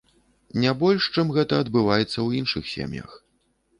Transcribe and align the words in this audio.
Не 0.61 0.71
больш, 0.79 1.03
чым 1.15 1.29
гэта 1.37 1.61
адбываецца 1.65 2.09
ў 2.21 2.29
іншых 2.43 2.63
сем'ях. 2.75 3.11